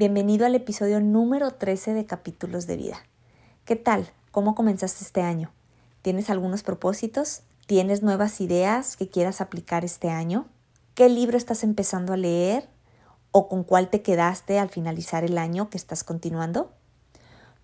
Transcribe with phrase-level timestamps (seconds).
[0.00, 3.04] Bienvenido al episodio número 13 de Capítulos de Vida.
[3.66, 4.10] ¿Qué tal?
[4.30, 5.52] ¿Cómo comenzaste este año?
[6.00, 7.42] ¿Tienes algunos propósitos?
[7.66, 10.46] ¿Tienes nuevas ideas que quieras aplicar este año?
[10.94, 12.66] ¿Qué libro estás empezando a leer?
[13.30, 16.72] ¿O con cuál te quedaste al finalizar el año que estás continuando?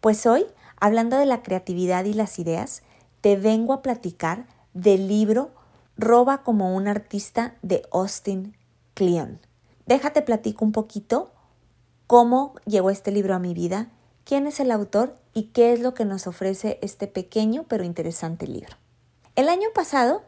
[0.03, 0.45] Pues hoy,
[0.79, 2.83] hablando de la creatividad y las ideas,
[3.23, 5.53] te vengo a platicar del libro
[5.97, 8.55] Roba como un artista de Austin
[8.93, 9.41] Kleon.
[9.87, 11.33] Déjate platico un poquito
[12.07, 13.89] cómo llegó este libro a mi vida,
[14.25, 18.47] quién es el autor y qué es lo que nos ofrece este pequeño pero interesante
[18.47, 18.77] libro.
[19.35, 20.23] El año pasado,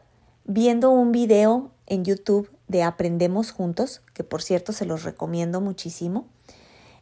[0.45, 6.27] viendo un video en YouTube de Aprendemos Juntos, que por cierto se los recomiendo muchísimo,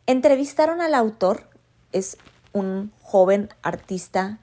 [0.05, 1.49] entrevistaron al autor,
[1.91, 2.17] es
[2.53, 4.39] un joven artista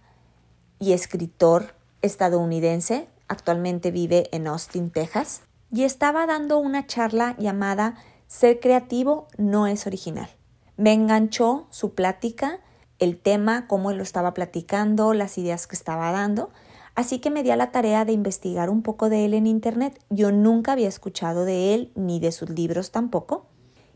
[0.78, 7.96] y escritor estadounidense, actualmente vive en Austin, Texas, y estaba dando una charla llamada
[8.34, 10.28] ser creativo no es original.
[10.76, 12.58] Me enganchó su plática,
[12.98, 16.50] el tema, cómo él lo estaba platicando, las ideas que estaba dando,
[16.96, 20.00] así que me di a la tarea de investigar un poco de él en Internet.
[20.10, 23.46] Yo nunca había escuchado de él ni de sus libros tampoco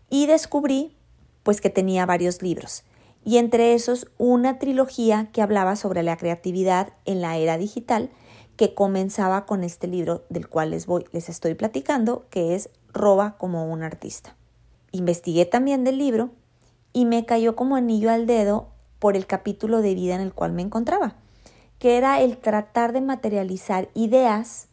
[0.09, 0.97] y descubrí
[1.43, 2.85] pues que tenía varios libros
[3.25, 8.11] y entre esos una trilogía que hablaba sobre la creatividad en la era digital
[8.55, 13.37] que comenzaba con este libro del cual les voy les estoy platicando, que es roba
[13.39, 14.37] como un artista.
[14.93, 16.31] Investigué también del libro
[16.93, 20.53] y me cayó como anillo al dedo por el capítulo de vida en el cual
[20.53, 21.15] me encontraba,
[21.79, 24.69] que era el tratar de materializar ideas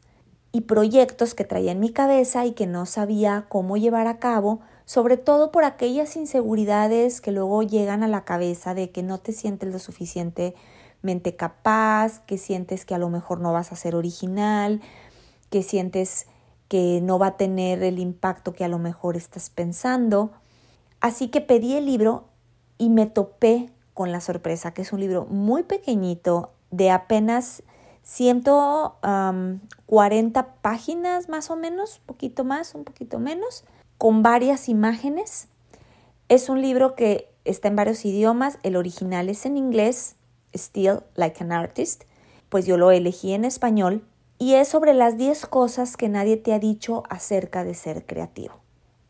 [0.52, 4.62] y proyectos que traía en mi cabeza y que no sabía cómo llevar a cabo,
[4.86, 9.34] sobre todo por aquellas inseguridades que luego llegan a la cabeza de que no te
[9.34, 14.82] sientes lo suficientemente capaz, que sientes que a lo mejor no vas a ser original,
[15.50, 16.28] que sientes
[16.68, 20.32] que no va a tener el impacto que a lo mejor estás pensando.
[21.00, 22.26] Así que pedí el libro
[22.78, 27.64] y me topé con la sorpresa, que es un libro muy pequeñito, de apenas
[28.04, 33.64] 140 páginas más o menos, un poquito más, un poquito menos,
[33.98, 35.48] con varias imágenes.
[36.28, 40.16] Es un libro que está en varios idiomas, el original es en inglés,
[40.54, 42.04] Still Like an Artist,
[42.50, 44.04] pues yo lo elegí en español
[44.38, 48.56] y es sobre las 10 cosas que nadie te ha dicho acerca de ser creativo.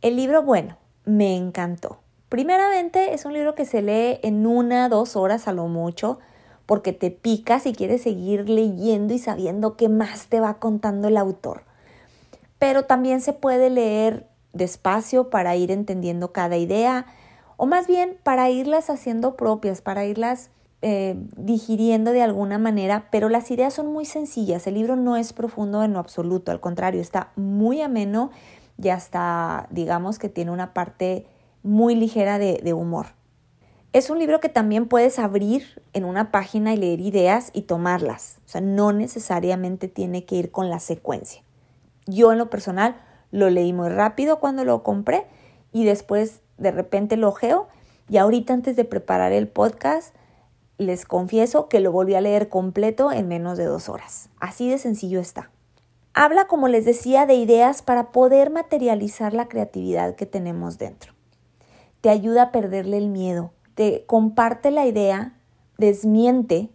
[0.02, 2.00] El libro, bueno, me encantó.
[2.30, 6.20] Primeramente es un libro que se lee en una, dos horas a lo mucho,
[6.66, 11.18] porque te picas y quieres seguir leyendo y sabiendo qué más te va contando el
[11.18, 11.64] autor.
[12.60, 17.06] Pero también se puede leer despacio para ir entendiendo cada idea,
[17.58, 20.50] o más bien para irlas haciendo propias, para irlas
[20.88, 24.68] eh, digiriendo de alguna manera, pero las ideas son muy sencillas.
[24.68, 28.30] El libro no es profundo en lo absoluto, al contrario, está muy ameno
[28.80, 31.26] y hasta, digamos que tiene una parte
[31.64, 33.08] muy ligera de, humor.
[33.94, 38.38] Es un libro que también puedes abrir en una página y leer ideas y tomarlas.
[38.46, 41.42] O sea, no necesariamente tiene que ir con la secuencia.
[42.06, 45.26] Yo en lo personal lo leí muy rápido cuando lo compré
[45.74, 47.70] y después de repente lo ojeo
[48.08, 50.14] y ahorita antes de preparar el podcast
[50.78, 54.30] les confieso que lo volví a leer completo en menos de dos horas.
[54.40, 55.52] Así de sencillo está.
[56.14, 61.14] Habla, como les decía, de ideas para poder materializar la creatividad que tenemos dentro.
[62.02, 63.52] Te ayuda a perderle el miedo.
[63.74, 65.38] Te comparte la idea,
[65.78, 66.70] desmiente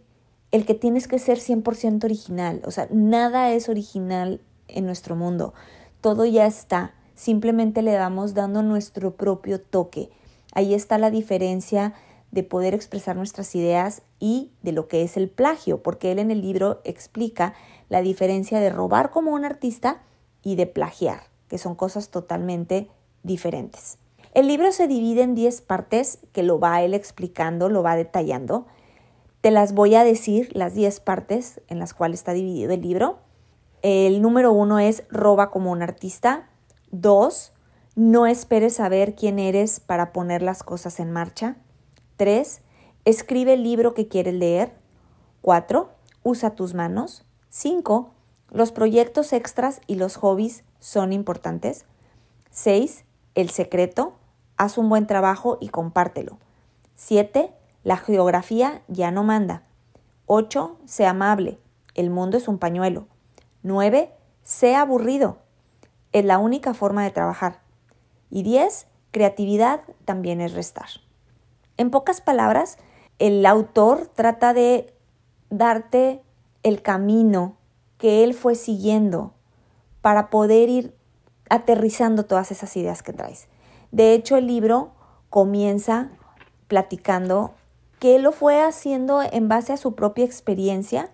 [0.51, 2.61] el que tienes que ser 100% original.
[2.65, 5.53] O sea, nada es original en nuestro mundo.
[6.01, 6.93] Todo ya está.
[7.15, 10.09] Simplemente le vamos dando nuestro propio toque.
[10.53, 11.93] Ahí está la diferencia
[12.31, 16.31] de poder expresar nuestras ideas y de lo que es el plagio, porque él en
[16.31, 17.53] el libro explica
[17.89, 20.01] la diferencia de robar como un artista
[20.41, 22.89] y de plagiar, que son cosas totalmente
[23.23, 23.97] diferentes.
[24.33, 28.65] El libro se divide en 10 partes que lo va él explicando, lo va detallando.
[29.41, 33.19] Te las voy a decir, las 10 partes en las cuales está dividido el libro.
[33.81, 36.47] El número uno es roba como un artista.
[36.91, 37.51] Dos,
[37.95, 41.57] no esperes saber quién eres para poner las cosas en marcha.
[42.21, 42.61] 3.
[43.03, 44.75] Escribe el libro que quieres leer.
[45.41, 45.89] 4.
[46.21, 47.25] Usa tus manos.
[47.49, 48.11] 5.
[48.51, 51.85] Los proyectos extras y los hobbies son importantes.
[52.51, 53.05] 6.
[53.33, 54.13] El secreto.
[54.55, 56.37] haz un buen trabajo y compártelo.
[56.93, 57.51] 7.
[57.83, 59.63] La geografía ya no manda.
[60.27, 60.77] 8.
[60.85, 61.57] Sé amable.
[61.95, 63.07] El mundo es un pañuelo.
[63.63, 64.11] 9.
[64.43, 65.39] Sé aburrido.
[66.11, 67.61] Es la única forma de trabajar.
[68.29, 68.85] Y 10.
[69.09, 70.89] Creatividad también es restar.
[71.81, 72.77] En pocas palabras,
[73.17, 74.93] el autor trata de
[75.49, 76.21] darte
[76.61, 77.55] el camino
[77.97, 79.33] que él fue siguiendo
[80.03, 80.95] para poder ir
[81.49, 83.47] aterrizando todas esas ideas que traes.
[83.91, 84.91] De hecho, el libro
[85.31, 86.11] comienza
[86.67, 87.55] platicando
[87.97, 91.09] que él lo fue haciendo en base a su propia experiencia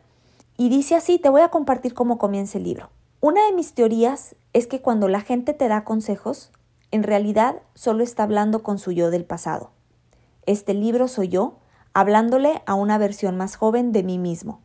[0.58, 2.90] y dice así, te voy a compartir cómo comienza el libro.
[3.22, 6.52] Una de mis teorías es que cuando la gente te da consejos,
[6.92, 9.77] en realidad solo está hablando con su yo del pasado.
[10.48, 11.58] Este libro soy yo,
[11.94, 14.62] hablándole a una versión más joven de mí mismo.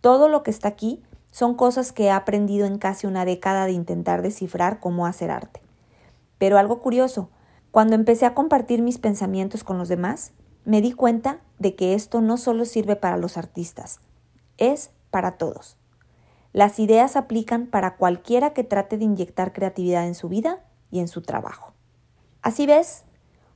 [0.00, 3.72] Todo lo que está aquí son cosas que he aprendido en casi una década de
[3.72, 5.62] intentar descifrar cómo hacer arte.
[6.38, 7.30] Pero algo curioso,
[7.70, 10.32] cuando empecé a compartir mis pensamientos con los demás,
[10.64, 14.00] me di cuenta de que esto no solo sirve para los artistas,
[14.58, 15.76] es para todos.
[16.52, 21.06] Las ideas aplican para cualquiera que trate de inyectar creatividad en su vida y en
[21.06, 21.72] su trabajo.
[22.42, 23.03] Así ves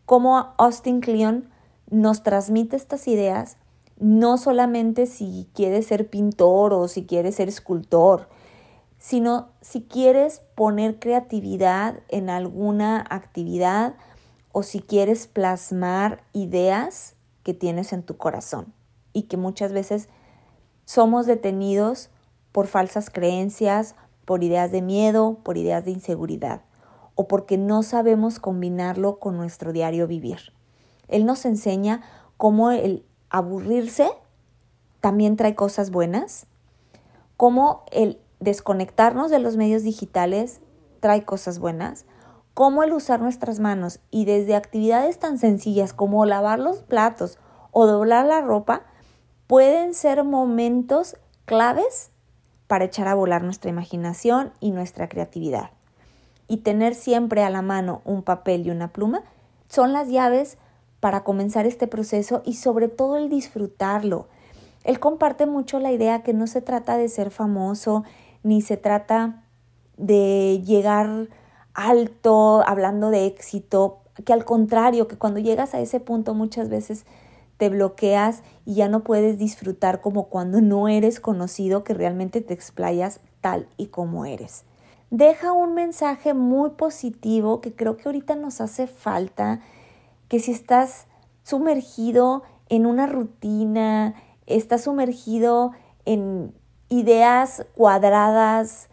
[0.09, 1.51] cómo Austin Kleon
[1.91, 3.59] nos transmite estas ideas
[3.99, 8.27] no solamente si quieres ser pintor o si quieres ser escultor,
[8.97, 13.97] sino si quieres poner creatividad en alguna actividad
[14.51, 18.73] o si quieres plasmar ideas que tienes en tu corazón
[19.13, 20.09] y que muchas veces
[20.87, 22.09] somos detenidos
[22.51, 23.95] por falsas creencias,
[24.25, 26.63] por ideas de miedo, por ideas de inseguridad
[27.21, 30.53] o porque no sabemos combinarlo con nuestro diario vivir.
[31.09, 32.01] Él nos enseña
[32.37, 34.09] cómo el aburrirse
[35.01, 36.47] también trae cosas buenas,
[37.37, 40.61] cómo el desconectarnos de los medios digitales
[41.01, 42.07] trae cosas buenas,
[42.55, 47.41] cómo el usar nuestras manos y desde actividades tan sencillas como lavar los platos
[47.73, 48.83] o doblar la ropa
[49.49, 51.17] pueden ser momentos
[51.47, 52.13] claves
[52.69, 55.71] para echar a volar nuestra imaginación y nuestra creatividad.
[56.49, 59.23] Y tener siempre a la mano un papel y una pluma
[59.69, 60.59] son las llaves
[61.01, 64.27] para comenzar este proceso y sobre todo el disfrutarlo.
[64.85, 68.05] Él comparte mucho la idea que no se trata de ser famoso,
[68.43, 69.45] ni se trata
[69.97, 71.29] de llegar
[71.75, 77.05] alto hablando de éxito, que al contrario, que cuando llegas a ese punto muchas veces
[77.57, 82.55] te bloqueas y ya no puedes disfrutar como cuando no eres conocido, que realmente te
[82.55, 84.65] explayas tal y como eres.
[85.11, 89.61] Deja un mensaje muy positivo que creo que ahorita nos hace falta
[90.29, 91.07] que si estás
[91.45, 94.15] sumergido en una rutina,
[94.47, 95.73] estás sumergido
[96.05, 96.53] en
[96.91, 98.91] ideas cuadradas,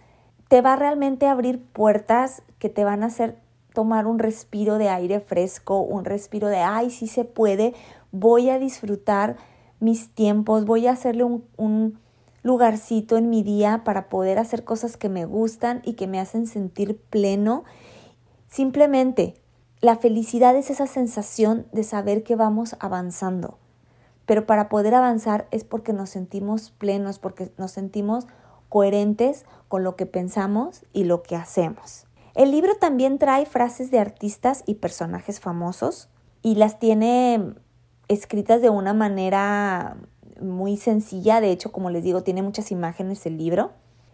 [0.48, 3.38] te va realmente a abrir puertas que te van a hacer
[3.74, 7.74] tomar un respiro de aire fresco, un respiro de, ay, sí se puede,
[8.14, 9.36] voy a disfrutar
[9.82, 12.00] mis tiempos, voy a hacerle un, un
[12.46, 16.46] lugarcito en mi día para poder hacer cosas que me gustan y que me hacen
[16.46, 17.64] sentir pleno.
[18.48, 19.34] Simplemente
[19.82, 23.58] la felicidad es esa sensación de saber que vamos avanzando.
[24.28, 28.28] Pero para poder avanzar es porque nos sentimos plenos, porque nos sentimos
[28.70, 32.06] coherentes con lo que pensamos y lo que hacemos.
[32.36, 36.10] El libro también trae frases de artistas y personajes famosos
[36.44, 37.56] y las tiene
[38.08, 39.98] escritas de una manera
[40.42, 41.42] muy sencilla.
[41.42, 43.72] De hecho, como les digo, tiene muchas imágenes el libro.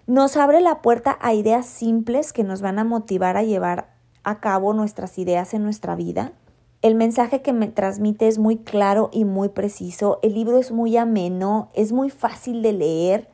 [0.07, 4.39] Nos abre la puerta a ideas simples que nos van a motivar a llevar a
[4.39, 6.33] cabo nuestras ideas en nuestra vida.
[6.81, 10.19] El mensaje que me transmite es muy claro y muy preciso.
[10.23, 13.29] El libro es muy ameno, es muy fácil de leer.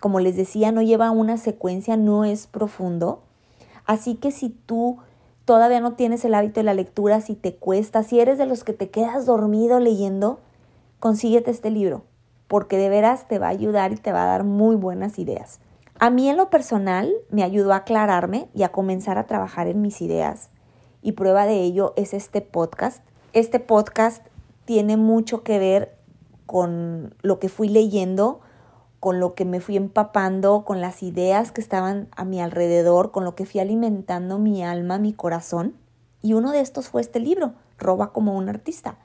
[0.00, 3.22] Como les decía, no lleva una secuencia, no es profundo.
[3.86, 4.98] Así que si tú
[5.44, 8.62] todavía no tienes el hábito de la lectura, si te cuesta, si eres de los
[8.62, 10.40] que te quedas dormido leyendo,
[11.00, 12.04] consíguete este libro,
[12.52, 15.58] porque de veras te va a ayudar y te va a dar muy buenas ideas.
[15.98, 19.80] A mí en lo personal me ayudó a aclararme y a comenzar a trabajar en
[19.80, 20.50] mis ideas.
[21.00, 23.02] Y prueba de ello es este podcast.
[23.32, 24.26] Este podcast
[24.66, 25.96] tiene mucho que ver
[26.44, 28.40] con lo que fui leyendo,
[29.00, 33.24] con lo que me fui empapando, con las ideas que estaban a mi alrededor, con
[33.24, 35.74] lo que fui alimentando mi alma, mi corazón.
[36.20, 38.98] Y uno de estos fue este libro, Roba como un artista.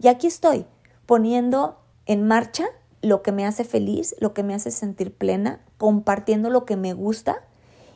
[0.00, 0.64] Y aquí estoy,
[1.04, 2.64] poniendo en marcha
[3.04, 6.94] lo que me hace feliz, lo que me hace sentir plena, compartiendo lo que me
[6.94, 7.42] gusta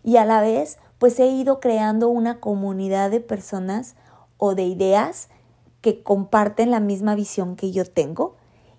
[0.04, 3.94] y a la vez pues he ido creando una comunidad de personas
[4.36, 5.28] o de ideas
[5.80, 8.36] que comparten la misma visión que yo tengo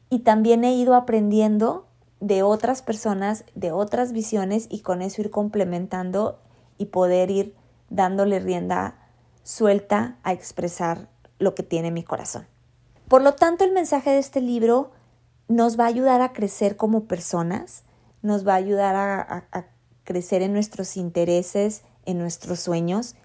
[0.10, 1.88] y también he ido aprendiendo
[2.20, 6.40] de otras personas, de otras visiones y con eso ir complementando
[6.78, 7.56] y poder ir
[7.90, 8.96] dándole rienda
[9.44, 11.10] suelta a expresar
[11.40, 12.46] lo que tiene mi corazón.
[13.08, 14.92] Por lo tanto, el mensaje de este libro
[15.50, 17.84] nos va a ayudar a crecer como personas,
[18.22, 19.66] nos va a ayudar a, a
[20.06, 23.16] crecer en nuestros intereses, en nuestros sueños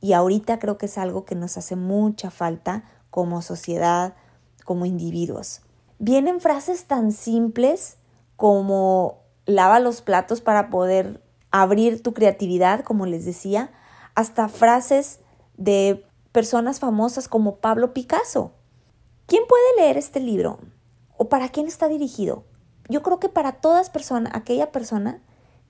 [0.00, 4.14] y ahorita creo que es algo que nos hace mucha falta como sociedad,
[4.64, 5.62] como individuos.
[5.98, 7.96] Vienen frases tan simples
[8.36, 13.70] como lava los platos para poder abrir tu creatividad, como les decía,
[14.14, 15.20] hasta frases
[15.56, 18.52] de personas famosas como Pablo Picasso.
[19.26, 20.58] ¿Quién puede leer este libro?
[21.16, 22.44] ¿O para quién está dirigido?
[22.88, 25.20] Yo creo que para todas personas, aquella persona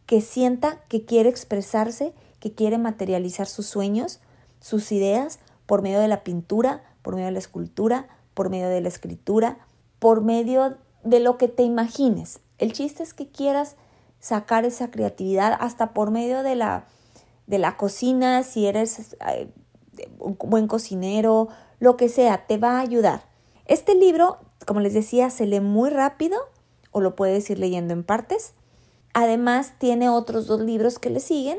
[0.07, 4.21] que sienta que quiere expresarse, que quiere materializar sus sueños,
[4.61, 8.81] sus ideas por medio de la pintura, por medio de la escultura, por medio de
[8.81, 9.59] la escritura,
[9.99, 12.41] por medio de lo que te imagines.
[12.59, 13.77] El chiste es que quieras
[14.21, 16.87] sacar esa creatividad hasta por medio de la,
[17.47, 19.49] de la cocina, si eres eh,
[20.19, 21.49] un buen cocinero,
[21.79, 23.25] lo que sea, te va a ayudar.
[23.67, 26.38] Este libro, como les decía, se lee muy rápido
[26.90, 28.54] o lo puedes ir leyendo en partes.
[29.12, 31.59] Además, tiene otros dos libros que le siguen.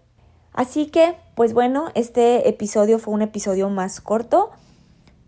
[0.52, 4.50] Así que, pues bueno, este episodio fue un episodio más corto,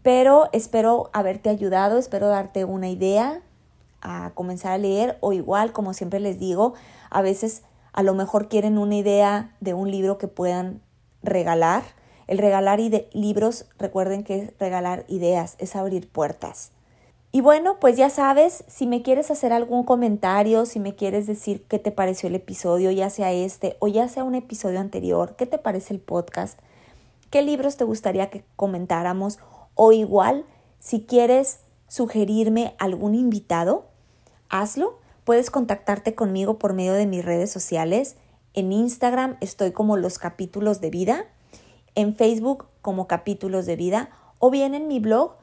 [0.02, 3.40] pero espero haberte ayudado, espero darte una idea
[4.00, 6.74] a comenzar a leer o igual, como siempre les digo,
[7.10, 7.62] a veces
[7.92, 10.82] a lo mejor quieren una idea de un libro que puedan
[11.22, 11.84] regalar
[12.26, 12.80] el regalar
[13.12, 16.72] libros, recuerden que es regalar ideas, es abrir puertas.
[17.34, 21.64] Y bueno, pues ya sabes, si me quieres hacer algún comentario, si me quieres decir
[21.66, 25.46] qué te pareció el episodio, ya sea este o ya sea un episodio anterior, qué
[25.46, 26.58] te parece el podcast,
[27.30, 29.38] qué libros te gustaría que comentáramos
[29.74, 30.44] o igual,
[30.78, 33.86] si quieres sugerirme algún invitado,
[34.50, 34.98] hazlo.
[35.24, 38.16] Puedes contactarte conmigo por medio de mis redes sociales.
[38.54, 41.26] En Instagram estoy como los capítulos de vida
[41.94, 45.36] en Facebook como capítulos de vida o bien en mi blog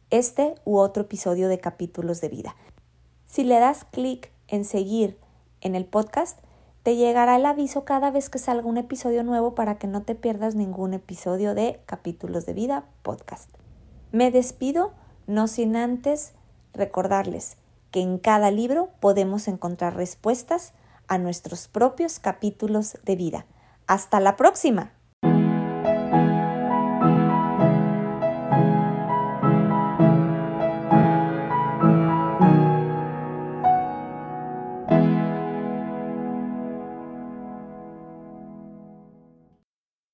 [0.10, 2.56] este u otro episodio de capítulos de vida.
[3.31, 5.17] Si le das clic en seguir
[5.61, 6.38] en el podcast,
[6.83, 10.15] te llegará el aviso cada vez que salga un episodio nuevo para que no te
[10.15, 13.50] pierdas ningún episodio de Capítulos de Vida podcast.
[14.11, 14.91] Me despido,
[15.27, 16.33] no sin antes
[16.73, 17.55] recordarles
[17.89, 20.73] que en cada libro podemos encontrar respuestas
[21.07, 23.45] a nuestros propios capítulos de vida.
[23.88, 24.91] Hasta la próxima.